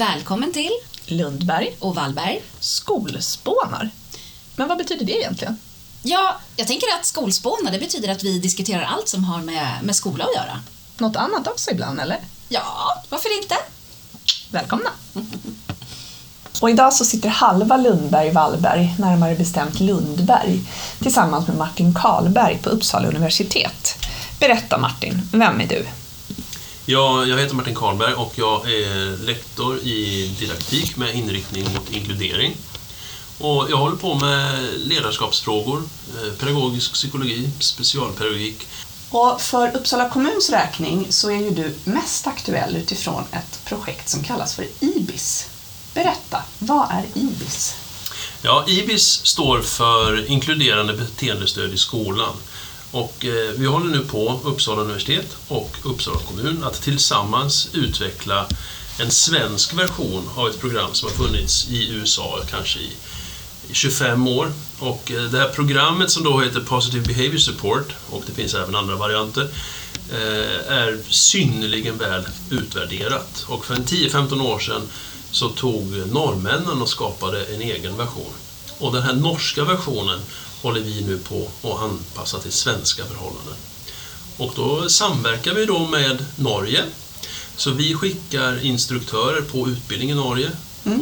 [0.00, 0.70] Välkommen till
[1.06, 2.42] Lundberg, och Wallberg.
[2.60, 3.90] skolspånar.
[4.56, 5.56] Men vad betyder det egentligen?
[6.02, 9.96] Ja, jag tänker att skolspåna, det betyder att vi diskuterar allt som har med, med
[9.96, 10.60] skola att göra.
[10.98, 12.18] Något annat också ibland, eller?
[12.48, 12.64] Ja,
[13.08, 13.54] varför inte?
[14.50, 14.90] Välkomna!
[16.60, 20.60] Och idag så sitter halva Lundberg Wallberg, närmare bestämt Lundberg,
[21.02, 24.06] tillsammans med Martin Karlberg på Uppsala universitet.
[24.38, 25.86] Berätta Martin, vem är du?
[26.90, 32.56] Ja, jag heter Martin Karlberg och jag är lektor i didaktik med inriktning mot inkludering.
[33.38, 35.82] Och jag håller på med ledarskapsfrågor,
[36.16, 38.68] eh, pedagogisk psykologi, specialpedagogik.
[39.10, 44.22] Och för Uppsala kommuns räkning så är ju du mest aktuell utifrån ett projekt som
[44.22, 45.48] kallas för IBIS.
[45.94, 47.74] Berätta, vad är IBIS?
[48.42, 52.34] Ja, IBIS står för inkluderande beteendestöd i skolan.
[52.90, 58.46] Och eh, vi håller nu på, Uppsala universitet och Uppsala kommun, att tillsammans utveckla
[59.00, 62.90] en svensk version av ett program som har funnits i USA kanske i
[63.72, 64.52] 25 år.
[64.78, 68.74] Och eh, det här programmet som då heter Positive Behavior Support, och det finns även
[68.74, 69.48] andra varianter,
[70.12, 73.44] eh, är synnerligen väl utvärderat.
[73.48, 74.82] Och för en 10-15 år sedan
[75.30, 78.32] så tog norrmännen och skapade en egen version.
[78.78, 80.20] Och den här norska versionen
[80.62, 83.54] håller vi nu på att anpassa till svenska förhållanden.
[84.36, 86.84] Och då samverkar vi då med Norge.
[87.56, 90.50] Så vi skickar instruktörer på utbildning i Norge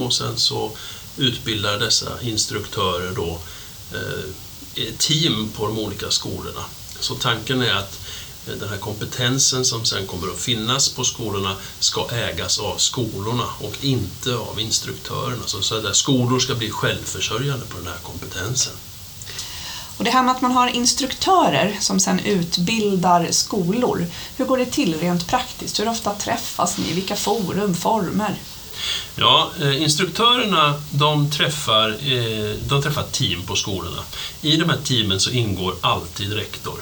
[0.00, 0.72] och sen så
[1.16, 3.38] utbildar dessa instruktörer då
[3.92, 6.64] eh, team på de olika skolorna.
[7.00, 7.98] Så tanken är att
[8.46, 13.84] den här kompetensen som sen kommer att finnas på skolorna ska ägas av skolorna och
[13.84, 15.42] inte av instruktörerna.
[15.46, 18.72] Så, så skolor ska bli självförsörjande på den här kompetensen.
[19.98, 24.06] Och det här med att man har instruktörer som sedan utbildar skolor,
[24.36, 25.80] hur går det till rent praktiskt?
[25.80, 26.92] Hur ofta träffas ni?
[26.92, 28.34] Vilka forum, former?
[29.16, 34.02] Ja, eh, instruktörerna de träffar, eh, de träffar team på skolorna.
[34.42, 36.80] I de här teamen så ingår alltid rektor.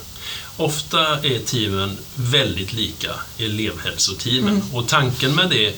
[0.57, 5.75] Ofta är teamen väldigt lika elevhälsoteamen och tanken med det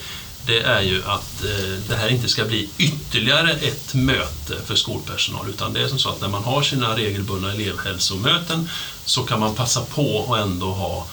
[0.48, 5.48] det är ju att eh, det här inte ska bli ytterligare ett möte för skolpersonal
[5.48, 8.68] utan det är som så att när man har sina regelbundna elevhälsomöten
[9.04, 11.06] så kan man passa på att ändå ha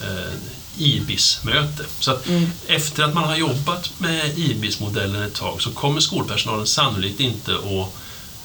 [0.00, 0.34] eh,
[0.78, 1.84] IBIS-möte.
[2.00, 2.26] Så att
[2.66, 7.94] efter att man har jobbat med IBIS-modellen ett tag så kommer skolpersonalen sannolikt inte att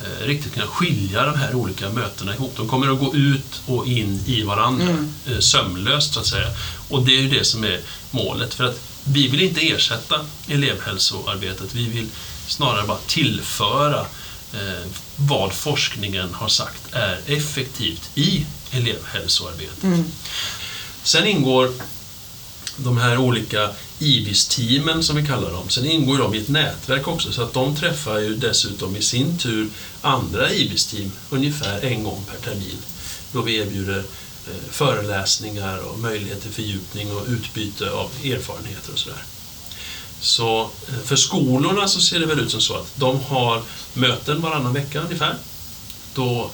[0.06, 2.54] eh, riktigt kunna skilja de här olika mötena ihop.
[2.58, 6.48] De kommer att gå ut och in i varandra eh, sömlöst så att säga.
[6.90, 7.80] Och det är ju det som är
[8.12, 8.54] målet.
[8.54, 12.08] För att vi vill inte ersätta elevhälsoarbetet, vi vill
[12.48, 14.00] snarare bara tillföra
[14.54, 20.06] eh, vad forskningen har sagt är effektivt i elevhälsoarbetet.
[21.04, 21.72] Sen ingår
[22.78, 23.70] de här olika
[24.00, 27.76] IBIS-teamen som vi kallar dem, sen ingår de i ett nätverk också så att de
[27.76, 29.70] träffar ju dessutom i sin tur
[30.02, 32.78] andra IBIS-team ungefär en gång per termin.
[33.32, 34.04] Då vi erbjuder
[34.48, 39.24] Eh, föreläsningar och möjlighet till fördjupning och utbyte av erfarenheter och sådär.
[40.20, 43.62] Så eh, för skolorna så ser det väl ut som så att de har
[43.94, 45.36] möten varannan vecka ungefär.
[46.14, 46.50] Då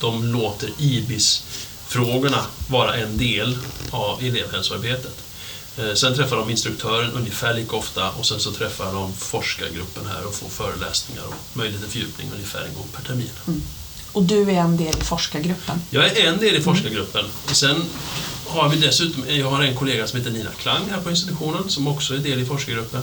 [0.00, 3.58] de låter IBIS-frågorna vara en del
[3.90, 5.14] av elevhälsoarbetet.
[5.78, 10.26] Eh, sen träffar de instruktören ungefär lika ofta och sen så träffar de forskargruppen här
[10.26, 13.30] och får föreläsningar och möjlighet till fördjupning ungefär en gång per termin.
[13.46, 13.62] Mm.
[14.12, 15.82] Och du är en del i forskargruppen.
[15.90, 17.24] Jag är en del i forskargruppen.
[17.46, 17.84] Sen
[18.46, 21.88] har vi dessutom, jag har en kollega som heter Nina Klang här på institutionen som
[21.88, 23.02] också är del i forskargruppen.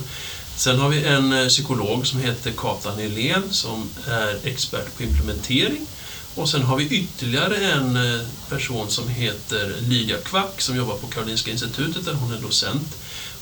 [0.55, 5.87] Sen har vi en eh, psykolog som heter Kata Nylén som är expert på implementering.
[6.35, 11.07] Och sen har vi ytterligare en eh, person som heter Lydia Kvack som jobbar på
[11.07, 12.97] Karolinska institutet där hon är docent.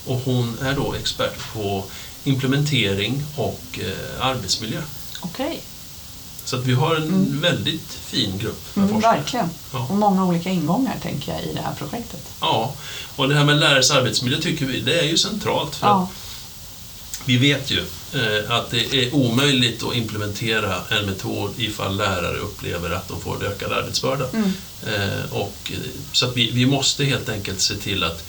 [0.05, 1.83] Och hon är då expert på
[2.23, 4.81] implementering och eh, arbetsmiljö.
[5.21, 5.61] Okej,
[6.45, 9.17] Så att vi har en väldigt fin grupp med mm, forskare.
[9.17, 9.49] verkligen.
[9.73, 9.87] Ja.
[9.89, 12.21] Och många olika ingångar tänker jag i det här projektet.
[12.41, 12.73] Ja,
[13.15, 15.75] och det här med lärares arbetsmiljö tycker vi, det är ju centralt.
[15.75, 16.09] För Ja.
[17.25, 17.79] vi vet ju
[18.13, 23.35] eh, att det är omöjligt att implementera en metod ifall lärare upplever att de får
[23.35, 24.25] en ökad arbetsbörda.
[24.33, 24.51] Mm.
[24.87, 25.77] Eh, och, eh,
[26.11, 28.23] så vi, vi måste helt enkelt se till att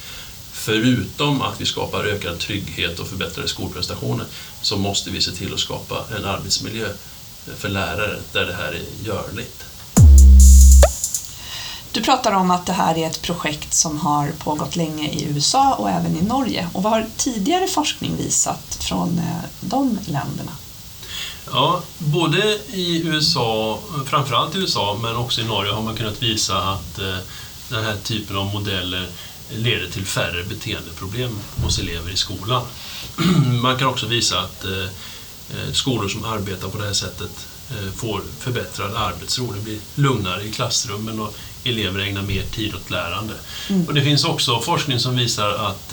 [0.52, 4.26] förutom att vi skapar ökad trygghet och förbättrade skolprestationer
[4.62, 6.88] så måste vi se till att skapa en arbetsmiljö
[7.58, 9.64] för lärare där det här är görligt.
[11.92, 15.74] Du pratar om att det här är ett projekt som har pågått länge i USA
[15.74, 16.68] och även i Norge.
[16.72, 20.52] Och vad har tidigare forskning visat från eh, de länderna?
[21.52, 26.58] Ja, både i USA, framförallt i USA, men också i Norge har man kunnat visa
[26.58, 27.16] att eh,
[27.68, 29.08] den här typen av modeller
[29.50, 32.62] leder till färre beteendeproblem hos elever i skolan.
[33.62, 34.88] Man kan också visa att eh, eh,
[35.72, 39.52] skolor som arbetar på det här sättet eh, får förbättrad arbetsro.
[39.52, 41.34] Det blir lugnare i klassrummen och
[41.64, 43.34] elever ägnar mer tid åt lärande.
[43.86, 45.92] Och det finns också forskning som visar att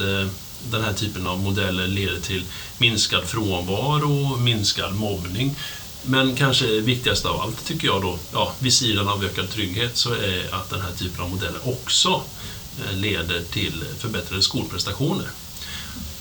[0.71, 2.43] den här typen av modeller leder till
[2.77, 5.55] minskad frånvaro, minskad mobbning.
[6.03, 10.13] Men kanske viktigast av allt tycker jag då, ja, vid sidan av ökad trygghet, så
[10.13, 12.21] är att den här typen av modeller också
[12.91, 15.27] leder till förbättrade skolprestationer.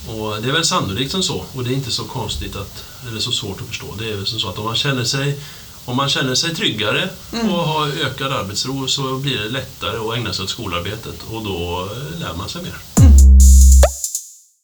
[0.06, 3.20] Och det är väl sannolikt som så och det är inte så konstigt att, eller
[3.20, 3.94] så svårt att förstå.
[3.98, 5.40] Det är väl som så att om man känner sig,
[5.84, 7.50] om man känner sig tryggare mm.
[7.50, 11.88] och har ökad arbetsro så blir det lättare att ägna sig åt skolarbetet och då
[12.20, 12.76] lär man sig mer.
[13.00, 13.12] Mm.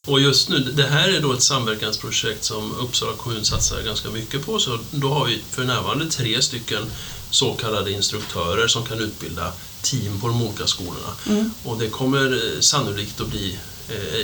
[0.07, 4.47] Och just nu, det här är då ett samverkansprojekt som Uppsala kommun satsar ganska mycket
[4.47, 4.59] på.
[4.59, 6.83] Så då har vi för närvarande tre stycken
[7.31, 9.53] så kallade instruktörer som kan utbilda
[9.83, 11.13] team på de olika skolorna.
[11.27, 11.51] Mm.
[11.65, 13.68] Och det kommer sannolikt att bli Eh,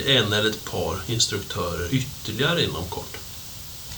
[0.07, 3.17] en eller ett par instruktörer ytterligare inom kort.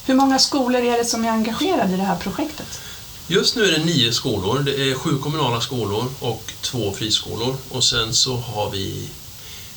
[0.06, 2.80] Hur många skolor är det som är engagerade i det här projektet?
[3.28, 4.60] Just nu är det nio skolor.
[4.60, 7.56] Det är sju kommunala skolor och två friskolor.
[7.70, 9.10] Och sen så har vi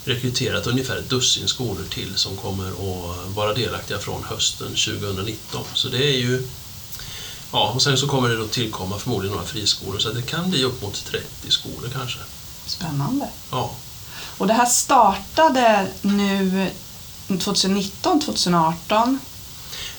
[0.05, 5.65] rekryterat ungefär ett dussin skolor till som kommer att vara delaktiga från hösten 2019.
[5.75, 6.43] Så det är ju...
[7.53, 10.65] Ja, och sen så kommer det då tillkomma förmodligen några friskolor så det kan bli
[10.65, 12.19] upp mot 30 skolor kanske.
[12.67, 13.29] Spännande.
[13.51, 13.71] Ja.
[14.41, 16.67] Och det här startade nu
[17.41, 19.19] 2019, 2018?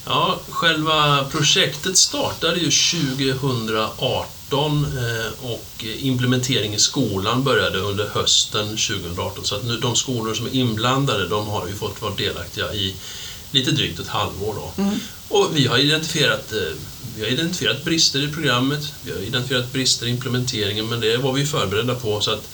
[0.06, 9.46] Ja, själva projektet startade ju 2018 eh, och implementering i skolan började under hösten 2018.
[9.46, 12.96] Så att nu, de skolor som är inblandade de har ju fått vara delaktiga i
[13.52, 14.56] lite drygt ett halvår.
[14.56, 14.84] Då.
[14.84, 15.00] Mm.
[15.28, 16.58] Och vi har, identifierat, eh,
[17.16, 21.34] vi har identifierat brister i programmet, vi har identifierat brister i implementeringen men det var
[21.34, 22.22] vi förberedda på.
[22.22, 22.48] så att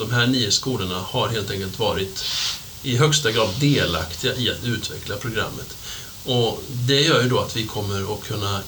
[0.00, 2.24] de här nio skolorna har helt enkelt varit
[2.82, 5.76] i högsta grad delaktiga i att utveckla programmet.
[6.26, 8.60] Och det gör ju då att vi kommer att kunna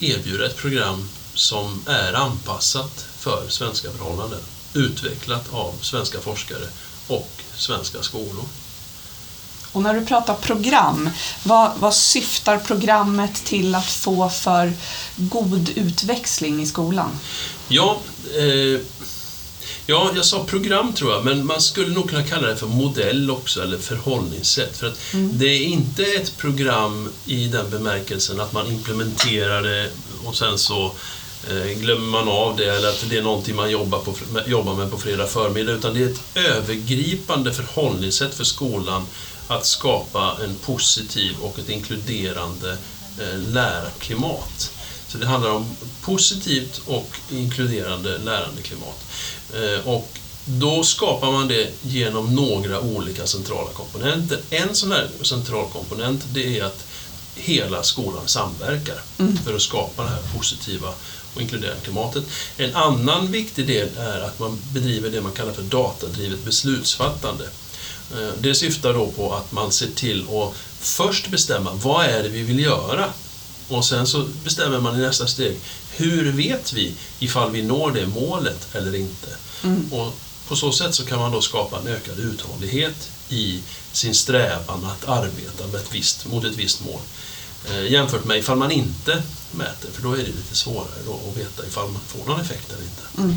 [0.00, 4.40] erbjuda ett program som är anpassat för svenska förhållanden,
[4.74, 6.66] utvecklat av svenska forskare
[7.06, 8.44] och svenska skolor.
[9.72, 11.10] Och när du pratar program,
[11.42, 14.72] vad, vad syftar programmet till att få för
[15.16, 17.18] god utväxling i skolan?
[17.68, 17.98] Ja,
[18.36, 18.80] eh,
[19.86, 23.30] Ja, jag sa program tror jag, men man skulle nog kunna kalla det för modell
[23.30, 24.76] också, eller förhållningssätt.
[24.76, 25.38] För att mm.
[25.38, 29.90] det är inte ett program i den bemärkelsen att man implementerar det
[30.24, 30.92] och sen så
[31.50, 34.14] eh, glömmer man av det eller att det är någonting man jobbar, på,
[34.46, 39.06] jobbar med på fredag förmiddag, utan det är ett övergripande förhållningssätt för skolan
[39.48, 42.76] att skapa en positiv och ett inkluderande
[43.20, 44.72] eh, lärarklimat.
[45.12, 45.66] Så det handlar om
[46.02, 49.04] positivt och inkluderande lärandeklimat.
[49.54, 54.38] Eh, och då skapar man det genom några olika centrala komponenter.
[54.50, 56.86] En sån här central komponent det är att
[57.34, 59.38] hela skolan samverkar mm.
[59.44, 60.88] för att skapa det här positiva
[61.34, 62.24] och inkluderande klimatet.
[62.56, 67.44] En annan viktig del är att man bedriver det man kallar för datadrivet beslutsfattande.
[68.12, 72.28] Eh, det syftar då på att man ser till att först bestämma vad är det
[72.28, 73.06] vi vill göra
[73.70, 75.56] och sen så bestämmer man i nästa steg,
[75.90, 79.28] hur vet vi ifall vi når det målet eller inte?
[79.62, 79.92] Mm.
[79.92, 80.14] Och
[80.48, 83.62] på så sätt så kan man då skapa en ökad uthållighet i
[83.92, 87.00] sin strävan att arbeta med ett visst, mot ett visst mål.
[87.70, 89.22] Eh, jämfört med ifall man inte
[89.52, 92.72] mäter, för då är det lite svårare då att veta ifall man får någon effekt
[92.72, 93.02] eller inte.
[93.18, 93.36] Mm.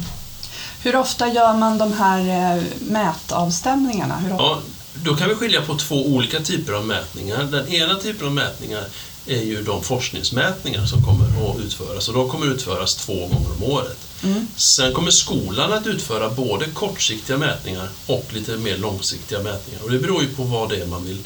[0.82, 4.24] Hur ofta gör man de här eh, mätavstämningarna?
[4.30, 4.62] Ja,
[4.94, 7.44] då kan vi skilja på två olika typer av mätningar.
[7.44, 8.86] Den ena typen av mätningar
[9.28, 13.52] är ju de forskningsmätningar som kommer att utföras och de kommer att utföras två gånger
[13.58, 13.98] om året.
[14.24, 14.48] Mm.
[14.56, 20.00] Sen kommer skolan att utföra både kortsiktiga mätningar och lite mer långsiktiga mätningar och det
[20.00, 21.20] beror ju på vad det är man vill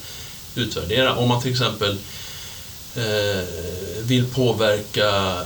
[0.56, 1.16] utvärdera.
[1.16, 1.98] Om man till exempel
[2.96, 3.46] eh,
[4.02, 5.38] vill påverka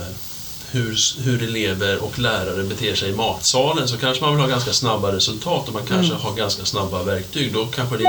[0.70, 4.72] hur, hur elever och lärare beter sig i matsalen så kanske man vill ha ganska
[4.72, 6.22] snabba resultat och man kanske mm.
[6.22, 7.52] har ganska snabba verktyg.
[7.52, 8.04] Då kanske, det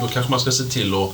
[0.00, 1.10] då kanske man ska se till att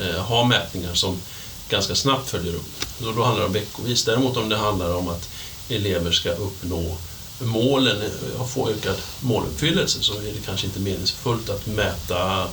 [0.00, 1.20] eh, ha mätningar som
[1.68, 2.84] ganska snabbt följer upp.
[2.98, 4.04] Då, då handlar det om veckovis.
[4.04, 5.28] Däremot om det handlar om att
[5.68, 6.96] elever ska uppnå
[7.40, 7.96] målen
[8.38, 12.46] och få ökad måluppfyllelse så är det kanske inte meningsfullt att mäta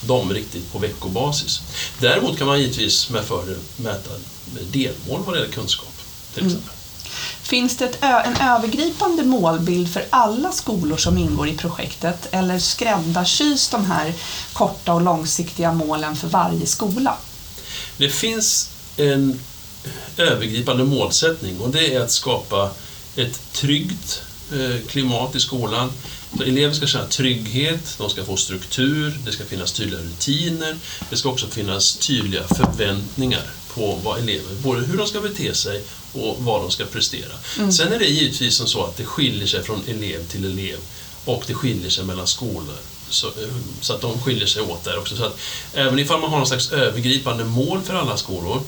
[0.00, 1.60] dem riktigt på veckobasis.
[1.98, 4.10] Däremot kan man givetvis med fördel mäta
[4.72, 5.94] delmål vad det gäller kunskap.
[6.34, 6.52] Till mm.
[6.52, 6.70] exempel.
[6.70, 6.80] Mm.
[7.42, 13.84] Finns det en övergripande målbild för alla skolor som ingår i projektet eller skräddarsys de
[13.84, 14.14] här
[14.52, 17.16] korta och långsiktiga målen för varje skola?
[17.96, 19.40] Det finns en
[20.16, 22.70] övergripande målsättning och det är att skapa
[23.16, 24.22] ett tryggt
[24.52, 25.92] eh, klimat i skolan,
[26.36, 30.76] Så elever ska känna trygghet, de ska få struktur, det ska finnas tydliga rutiner,
[31.10, 33.42] det ska också finnas tydliga förväntningar
[33.74, 35.82] på vad elever, både hur de ska bete sig
[36.12, 37.32] och vad de ska prestera.
[37.58, 37.72] Mm.
[37.72, 40.78] Sen är det givetvis som så att det skiljer sig från elev till elev
[41.24, 42.78] och det skiljer sig mellan skolor.
[43.10, 43.30] Så,
[43.80, 45.16] så, att de skiljer sig åt där också.
[45.16, 45.38] Så att
[45.74, 48.62] även ifall man har någon slags övergripande mål för alla skolor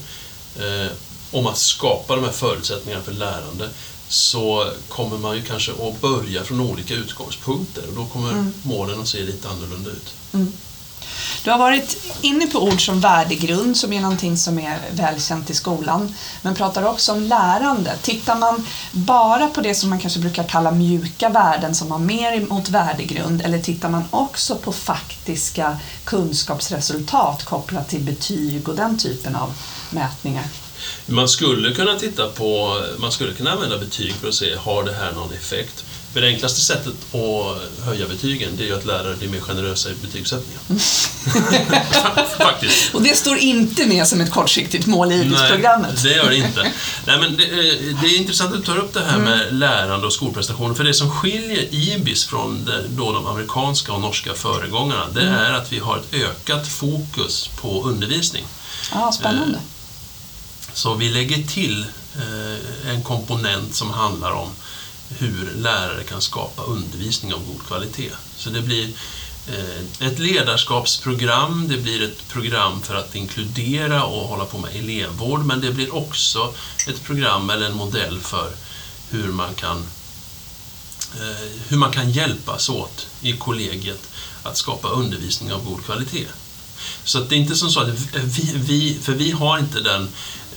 [0.58, 0.92] eh,
[1.30, 3.68] om att skapa de här förutsättningarna för lärande
[4.08, 8.52] så kommer man ju kanske att börja från olika utgångspunkter och då kommer mm.
[8.62, 10.14] målen att se lite annorlunda ut.
[10.32, 10.52] Mm.
[11.44, 15.54] Du har varit inne på ord som värdegrund som är någonting som är välkänt i
[15.54, 17.96] skolan, men pratar också om lärande.
[18.02, 22.32] Tittar man bara på det som man kanske brukar kalla mjuka värden som har mer
[22.32, 29.36] emot värdegrund, eller tittar man också på faktiska kunskapsresultat kopplat till betyg och den typen
[29.36, 29.54] av
[29.90, 30.44] mätningar?
[31.06, 34.94] Man skulle kunna titta på, man skulle kunna använda betyg för att se, har det
[34.94, 35.84] här någon effekt?
[36.12, 39.90] För det enklaste sättet att höja betygen det är ju att lärare blir mer generösa
[39.90, 40.60] i betygssättningen.
[42.38, 42.94] Faktiskt.
[42.94, 45.90] Och det står inte med som ett kortsiktigt mål i IBIS-programmet.
[45.94, 46.72] Nej, det gör det inte.
[47.06, 47.44] Nej, men det,
[48.00, 49.24] det, är intressant att du tar upp det här mm.
[49.24, 50.74] med lärande och skolprestationer.
[50.74, 55.34] För det som skiljer IBIS från det, då de amerikanska och norska föregångarna, det mm.
[55.34, 58.44] är att vi har ett ökat fokus på undervisning.
[58.92, 59.56] Ja, spännande.
[59.56, 59.62] Eh,
[60.74, 64.48] så vi lägger till eh, en komponent som handlar om
[65.18, 68.10] hur lärare kan skapa undervisning av god kvalitet.
[68.36, 68.88] Så det blir
[69.48, 75.44] eh, ett ledarskapsprogram, det blir ett program för att inkludera och hålla på med elevvård,
[75.44, 76.54] men det blir också
[76.88, 78.52] ett program eller en modell för
[79.10, 79.76] hur man kan,
[81.20, 84.08] eh, hur man kan hjälpas åt i kollegiet
[84.42, 86.26] att skapa undervisning av god kvalitet.
[87.04, 90.08] Så det är inte som så att vi, vi, för vi har inte den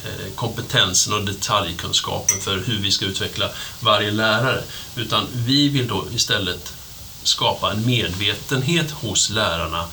[0.06, 4.64] Eh, kompetensen och detaljkunskapen för hur vi ska utveckla varje lärare.
[4.96, 6.74] Utan vi vill då istället
[7.24, 9.88] skapa en medvetenhet hos lärarna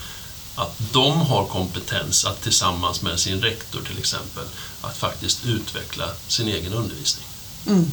[0.54, 4.44] att de har kompetens att tillsammans med sin rektor till exempel
[4.82, 7.26] att faktiskt utveckla sin egen undervisning.
[7.66, 7.92] Mm.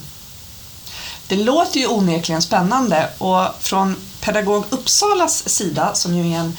[1.27, 6.57] Det låter ju onekligen spännande och från Pedagog Uppsalas sida, som ju är en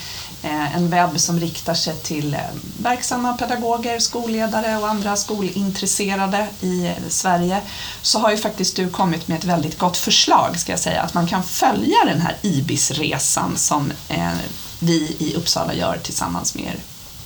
[0.48, 2.40] en webb som riktar sig till eh,
[2.82, 7.60] verksamma pedagoger, skolledare och andra skolintresserade i Sverige
[8.02, 11.14] så har ju faktiskt du kommit med ett väldigt gott förslag ska jag säga, att
[11.14, 14.32] man kan följa den här IBIS-resan som eh,
[14.78, 16.76] vi i Uppsala gör tillsammans med er.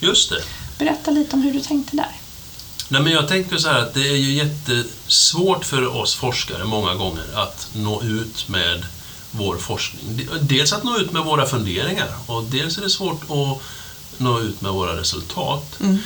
[0.00, 0.42] Just det.
[0.78, 2.10] Berätta lite om hur du tänkte där.
[2.88, 6.94] Nej, men jag tänker så här att det är ju jättesvårt för oss forskare många
[6.94, 8.86] gånger att nå ut med
[9.36, 10.28] vår forskning.
[10.40, 13.62] Dels att nå ut med våra funderingar och dels är det svårt att
[14.20, 15.80] nå ut med våra resultat.
[15.80, 15.98] Mm.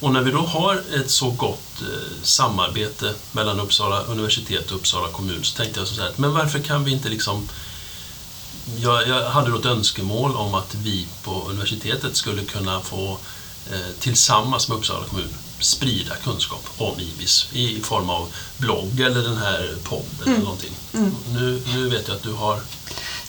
[0.00, 5.08] Och när vi då har ett så gott eh, samarbete mellan Uppsala universitet och Uppsala
[5.08, 7.48] kommun så tänkte jag så här, men varför kan vi inte liksom
[8.80, 13.18] jag, jag hade då ett önskemål om att vi på universitetet skulle kunna få
[13.72, 18.28] eh, tillsammans med Uppsala kommun sprida kunskap om IBIS i form av
[18.58, 20.34] blogg eller den här podden mm.
[20.34, 20.72] eller någonting.
[20.94, 21.14] Mm.
[21.32, 22.60] Nu, nu vet jag att du har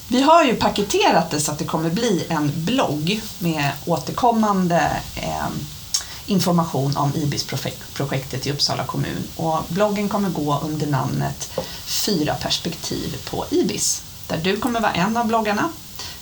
[0.08, 5.48] vi har ju paketerat det så att det kommer bli en blogg med återkommande eh,
[6.26, 9.28] information om IBIS-projektet i Uppsala kommun.
[9.36, 15.18] Och bloggen kommer gå under namnet Fyra perspektiv på IBIS, där du kommer vara en
[15.18, 15.70] av bloggarna.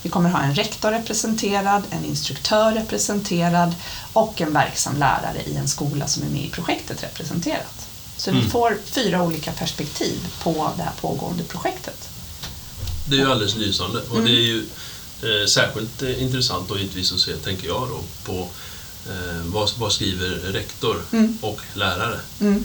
[0.02, 3.76] Vi kommer ha en rektor representerad, en instruktör representerad
[4.14, 7.88] och en verksam lärare i en skola som är med i projektet representerat.
[8.18, 8.44] Så mm.
[8.44, 12.10] vi får fyra olika perspektiv på det här pågående projektet.
[13.06, 14.66] Det är ju alldeles lysande och det är ju
[15.22, 18.50] eh, särskilt eh, intressant och givetvis att se, tänker jag då, på
[19.10, 21.38] eh, vad, vad skriver rektor mm.
[21.42, 22.20] och lärare.
[22.42, 22.64] Mm.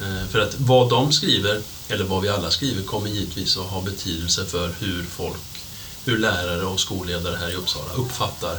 [0.00, 3.80] Eh, för att vad de skriver, eller vad vi alla skriver, kommer givetvis att ha
[3.80, 5.62] betydelse för hur folk,
[6.04, 8.58] hur lärare och skolledare här i Uppsala uppfattar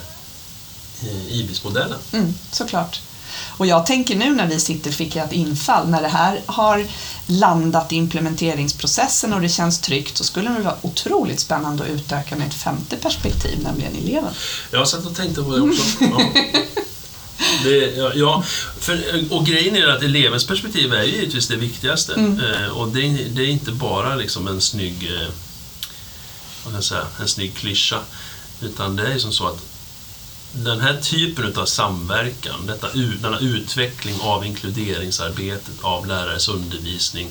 [1.01, 1.99] eh, IBIS-modellen.
[2.11, 3.01] Mm, såklart.
[3.57, 6.85] Och jag tänker nu när vi sitter fick jag ett infall, när det här har
[7.25, 12.35] landat i implementeringsprocessen och det känns tryggt så skulle det vara otroligt spännande att utöka
[12.35, 14.33] med ett femte perspektiv, nämligen eleven.
[14.71, 15.83] Jag har satt och tänkt på det också.
[15.99, 16.21] Ja.
[17.63, 18.43] Det, ja,
[18.79, 22.13] för, och grejen är att elevens perspektiv är ju givetvis det viktigaste.
[22.13, 22.39] Mm.
[22.39, 25.27] Eh, och det, det, är inte bara liksom en snygg, eh,
[26.63, 27.99] vad kan jag säga, en snygg klyscha.
[28.61, 29.59] Utan det är som så att
[30.63, 32.87] den här typen av samverkan, detta,
[33.21, 37.29] denna utveckling av inkluderingsarbetet, av lärares undervisning,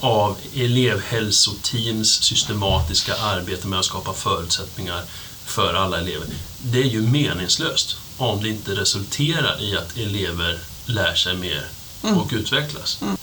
[0.00, 5.02] av elevhälsoteams systematiska arbete med att skapa förutsättningar
[5.44, 6.26] för alla elever.
[6.62, 11.64] Det är ju meningslöst om det inte resulterar i att elever lär sig mer
[12.02, 12.18] mm.
[12.18, 12.98] och utvecklas.
[13.02, 13.16] Mm.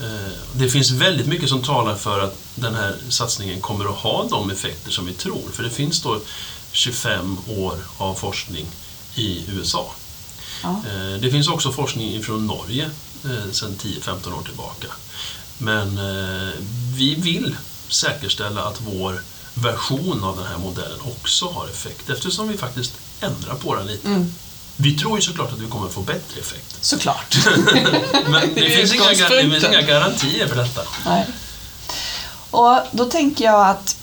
[0.00, 4.26] Eh, det finns väldigt mycket som talar för att den här satsningen kommer att ha
[4.30, 5.50] de effekter som vi tror.
[5.52, 6.20] För det finns då
[6.72, 8.66] 25 år av forskning
[9.14, 9.90] i USA.
[10.62, 10.82] Ja.
[10.88, 12.90] Eh, Det finns också forskning från Norge
[13.24, 14.86] eh, sedan 10-15 år tillbaka.
[15.58, 15.98] Men
[16.96, 17.56] vi vill
[17.88, 19.22] säkerställa att vår
[19.54, 24.08] version av den här modellen också har effekt eftersom vi faktiskt ändrar på den lite.
[24.08, 24.34] Mm.
[24.80, 26.76] Vi tror ju såklart att vi kommer få bättre effekt.
[26.80, 27.36] Såklart.
[28.26, 30.80] Men det finns, inga, det finns inga garantier för detta.
[31.06, 31.26] Nej.
[32.50, 33.96] Och då tänker jag att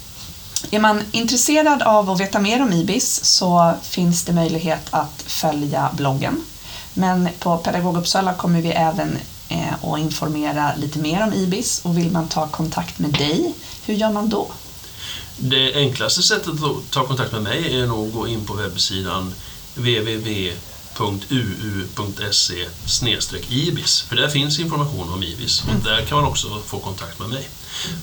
[0.71, 5.89] är man intresserad av att veta mer om IBIS så finns det möjlighet att följa
[5.93, 6.45] bloggen.
[6.93, 9.17] Men på Pedagog Uppsala kommer vi även
[9.49, 13.53] eh, att informera lite mer om IBIS och vill man ta kontakt med dig,
[13.85, 14.51] hur gör man då?
[15.37, 19.33] Det enklaste sättet att ta kontakt med mig är nog att gå in på webbsidan
[19.75, 20.55] www.uu.se
[23.49, 24.01] ibis.
[24.01, 27.49] För där finns information om IBIS och där kan man också få kontakt med mig.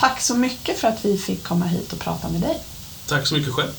[0.02, 2.58] Tack så mycket för att vi fick komma hit och prata med dig.
[3.08, 3.70] Tack så mycket själv.